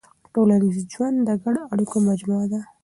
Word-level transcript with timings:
ټولنیز 0.33 0.77
ژوند 0.93 1.17
د 1.27 1.29
ګډو 1.43 1.61
اړیکو 1.73 1.97
مجموعه 2.09 2.45
ده. 2.51 2.61